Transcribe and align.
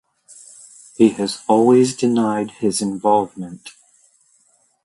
He 0.95 1.09
has 1.09 1.43
always 1.47 1.95
denied 1.95 2.49
his 2.53 2.81
involvement. 2.81 3.69